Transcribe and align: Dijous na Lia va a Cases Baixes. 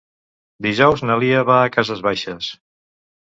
Dijous 0.65 1.03
na 1.09 1.17
Lia 1.23 1.43
va 1.51 1.59
a 1.67 1.67
Cases 1.77 2.03
Baixes. 2.09 2.49